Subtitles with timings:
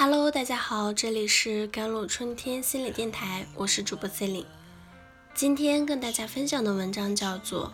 [0.00, 4.46] Hello，大家好，这里是甘露春天心理电台，我是主播 C e l i n e
[5.34, 7.72] 今天跟大家分享的文章叫做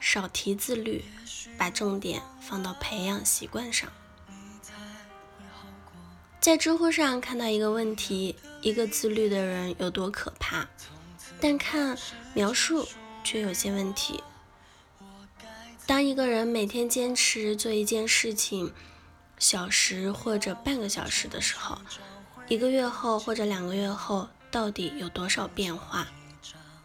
[0.04, 1.04] 《少提自律，
[1.56, 3.88] 把重点放到培养习惯上》。
[6.40, 10.66] 在知乎上看到一个问题：一个自律的人有多可怕？
[11.40, 11.96] 但看
[12.34, 12.88] 描述
[13.22, 14.20] 却有些问题。
[15.86, 18.72] 当一个人每天坚持做一件事情，
[19.44, 21.78] 小时或者半个小时的时候，
[22.48, 26.08] 一个月后或者两个月后，到底有多少变化？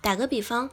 [0.02, 0.70] 打个比方，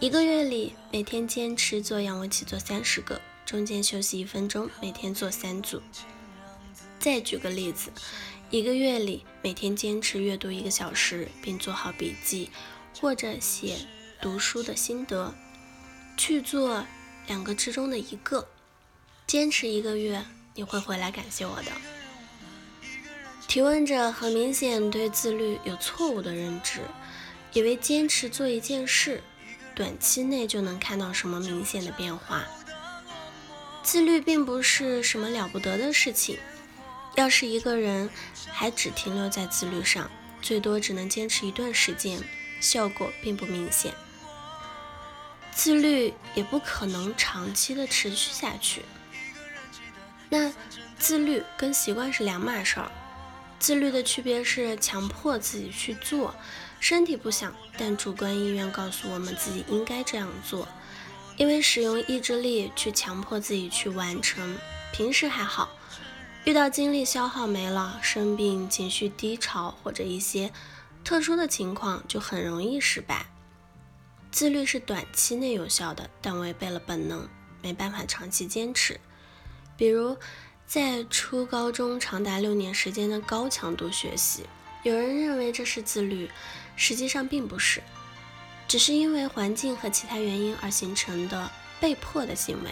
[0.00, 5.80] 一个月里每天坚持做仰卧起坐三十个，中间休息一分钟，每天做三组。
[6.98, 7.92] 再举个例子，
[8.50, 12.50] 一个月里每天坚持阅读一个小时，并做好笔记
[13.00, 13.76] 或者写
[14.20, 15.32] 读书的心得，
[16.16, 16.84] 去做
[17.28, 18.48] 两个之中的一个，
[19.28, 20.24] 坚持一个月。
[20.54, 21.72] 你会回来感谢我的。
[23.48, 26.80] 提问者很明显对自律有错误的认知，
[27.52, 29.22] 以为坚持做一件事，
[29.74, 32.44] 短期内就能看到什么明显的变化。
[33.82, 36.38] 自律并不是什么了不得的事情。
[37.16, 38.10] 要是一个人
[38.50, 40.10] 还只停留在自律上，
[40.42, 42.20] 最多只能坚持一段时间，
[42.60, 43.94] 效果并不明显。
[45.52, 48.82] 自律也不可能长期的持续下去。
[50.34, 50.52] 那
[50.98, 52.90] 自律跟习惯是两码事儿。
[53.60, 56.34] 自律的区别是强迫自己去做，
[56.80, 60.66] 身体不想，但主观意愿告诉我们自己应该这样做。
[61.36, 64.58] 因为使用意志力去强迫自己去完成，
[64.92, 65.68] 平时还好，
[66.44, 70.52] 遇到精力消耗没了、生病、情绪低潮或者一些
[71.04, 73.26] 特殊的情况，就很容易失败。
[74.32, 77.28] 自律是短期内有效的，但违背了本能，
[77.62, 78.98] 没办法长期坚持。
[79.76, 80.16] 比如，
[80.66, 84.44] 在初高中长达六年时间的高强度学习，
[84.82, 86.30] 有人认为这是自律，
[86.76, 87.82] 实际上并不是，
[88.68, 92.70] 只是因为环境和其他原因而形成的被迫的行为。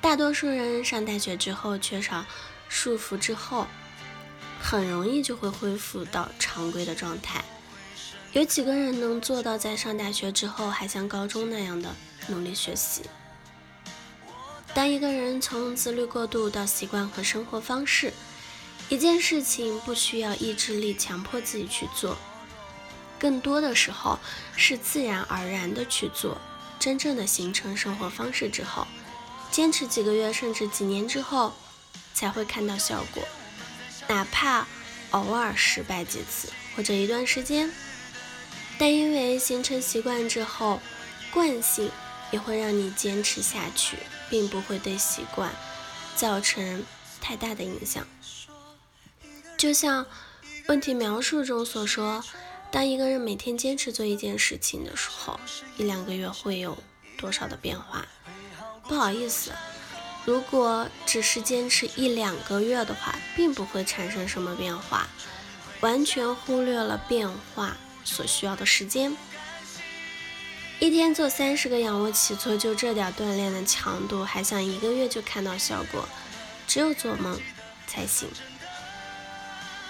[0.00, 2.24] 大多数人上大学之后缺少
[2.68, 3.66] 束缚之后，
[4.60, 7.44] 很容易就会恢复到常规的状态。
[8.32, 11.94] 有几个人能做到在上大学之后还像高中那样的
[12.28, 13.02] 努力学习？
[14.74, 18.12] 当一个人从自律过度到习惯和生活方式，
[18.88, 22.16] 一件事情不需要意志力强迫自己去做，
[23.18, 24.18] 更多的时候
[24.56, 26.40] 是自然而然的去做。
[26.78, 28.86] 真正的形成生活方式之后，
[29.50, 31.52] 坚持几个月甚至几年之后，
[32.14, 33.22] 才会看到效果。
[34.08, 34.66] 哪怕
[35.10, 37.70] 偶尔失败几次或者一段时间，
[38.78, 40.80] 但因为形成习惯之后，
[41.30, 41.90] 惯性。
[42.32, 43.96] 也会让你坚持下去，
[44.28, 45.52] 并不会对习惯
[46.16, 46.84] 造成
[47.20, 48.04] 太大的影响。
[49.56, 50.04] 就像
[50.66, 52.24] 问题描述中所说，
[52.72, 55.38] 当一个人每天坚持做一件事情的时候，
[55.76, 56.76] 一两个月会有
[57.16, 58.06] 多少的变化？
[58.88, 59.52] 不好意思，
[60.24, 65.06] 如果只是坚持一两个月的话，并不会产生什么变化，
[65.80, 69.16] 完全忽略了变化所需要的时间。
[70.82, 76.08] 一天做三十个仰卧起坐，就这点锻炼的强度，还想一个月就看到效果，
[76.66, 77.40] 只有做梦
[77.86, 78.28] 才行。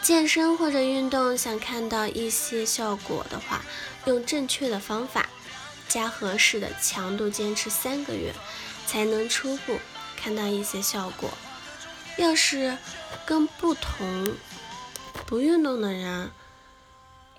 [0.03, 3.65] 健身或者运动想看到一些效果的话，
[4.05, 5.31] 用正确的方法，
[5.89, 8.35] 加合适的强度，坚持三个月，
[8.87, 9.79] 才能初步
[10.15, 11.31] 看到一些效果。
[12.19, 12.77] 要是
[13.25, 14.37] 跟不同
[15.25, 16.31] 不运动的人。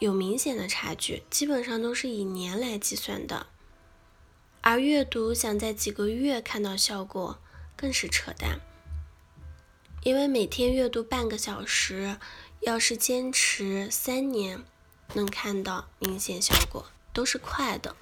[0.04, 3.48] 有明显的差距，基本上都是以年来计算的。
[4.60, 7.40] 而阅读想在几个月看到效果，
[7.78, 8.60] 更是扯淡。
[10.04, 12.18] 因为每天阅读半个小时，
[12.60, 14.66] 要是坚持三年，
[15.14, 17.96] 能看到明显效果，都是快的。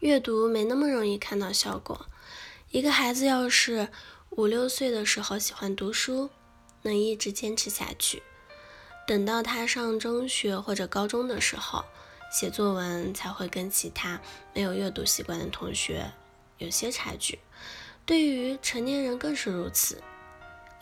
[0.00, 2.06] 阅读没那么容易看到效果。
[2.72, 3.90] 一个孩子要是
[4.30, 6.30] 五六岁的时候喜欢读书，
[6.82, 8.24] 能一直坚持下去。
[9.06, 11.84] 等到他上中学或者高中的时候，
[12.32, 14.20] 写作文才会跟其他
[14.52, 16.12] 没有阅读习惯的同学
[16.58, 17.38] 有些差距。
[18.04, 20.02] 对于成年人更是如此。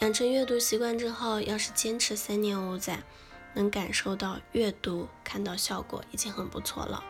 [0.00, 3.02] 养成阅读习惯之后，要是坚持三年五载，
[3.54, 7.04] 能感受到阅读看到效果已经很不错了。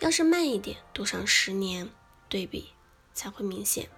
[0.00, 1.90] 要是慢一点，读上十年，
[2.28, 2.70] 对比
[3.12, 3.88] 才会明显。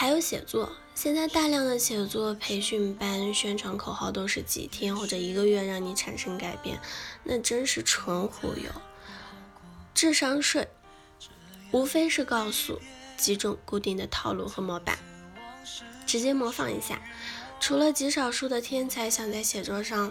[0.00, 6.80] 还有写作，现在大量的写作培训班宣传口号都是几天或者一个月让你产生改变，
[7.22, 8.70] 那真是纯忽悠。
[9.92, 10.66] 智商税
[11.70, 12.80] 无非是告诉
[13.18, 14.98] 几种固定的套路和模板，
[16.06, 17.02] 直接模仿一下。
[17.60, 20.10] 除了极少数的天才想在写作上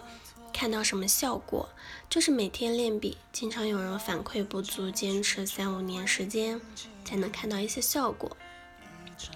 [0.53, 1.67] 看到什么效果，
[2.07, 6.61] 就是每天练笔，经常有人反馈不足，坚持三五年时间
[7.03, 8.37] 才能看到一些效果。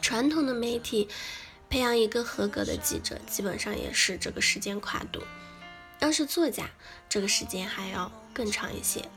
[0.01, 1.07] 传统的媒体
[1.69, 5.21] 培养一个合格的记者，基本上也是这个时间跨度。
[5.99, 6.69] 要是作家，
[7.07, 9.09] 这个时间还要更长一些。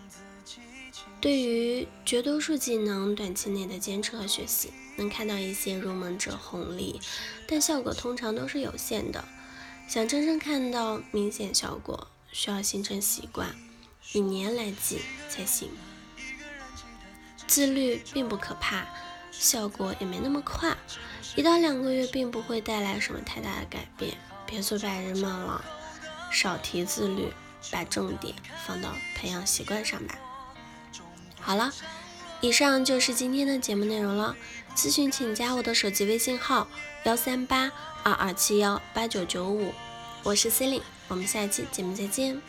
[1.20, 7.00] 对于绝多数技能，短期内的坚持和学习，能看到一些入门者红利，
[7.48, 9.24] 但效果通常都是有限的。
[9.88, 13.56] 想真正看到明显效果，需要形成习惯，
[14.12, 15.70] 以年来计才行。
[17.46, 18.86] 自律并不可怕，
[19.38, 20.76] 效果也没那么快，
[21.34, 24.16] 一到两个月并不会带来什么太大的改变。
[24.46, 25.64] 别做白日梦了，
[26.30, 27.32] 少提自律，
[27.70, 28.34] 把重点
[28.64, 30.14] 放到培养习惯上吧。
[31.40, 31.72] 好了，
[32.40, 34.36] 以上就是今天的节目内容了。
[34.74, 36.68] 咨询请加我的手机微信号
[37.04, 37.72] 幺三八
[38.02, 39.72] 二二七幺八九九五，
[40.22, 42.40] 我是 c e l i n e 我们下期节目再见。